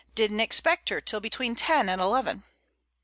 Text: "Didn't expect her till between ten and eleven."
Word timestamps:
"Didn't 0.15 0.39
expect 0.39 0.89
her 0.89 0.99
till 0.99 1.19
between 1.19 1.53
ten 1.55 1.87
and 1.87 2.01
eleven." 2.01 2.41